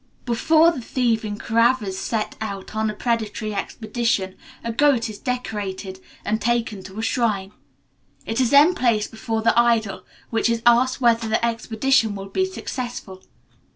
Before 0.25 0.71
the 0.71 0.81
thieving 0.81 1.37
Koravas 1.37 1.95
set 1.95 2.35
out 2.41 2.75
on 2.75 2.89
a 2.89 2.93
predatory 2.95 3.53
expedition, 3.53 4.35
a 4.63 4.71
goat 4.73 5.11
is 5.11 5.19
decorated, 5.19 5.99
and 6.25 6.41
taken 6.41 6.81
to 6.85 6.97
a 6.97 7.03
shrine. 7.03 7.51
It 8.25 8.41
is 8.41 8.49
then 8.49 8.73
placed 8.73 9.11
before 9.11 9.43
the 9.43 9.53
idol, 9.55 10.03
which 10.31 10.49
is 10.49 10.63
asked 10.65 11.01
whether 11.01 11.27
the 11.29 11.45
expedition 11.45 12.15
will 12.15 12.29
be 12.29 12.47
successful. 12.47 13.21